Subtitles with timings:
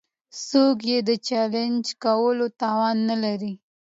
[0.47, 3.53] څوک يې د چلېنج کولو توان نه لري.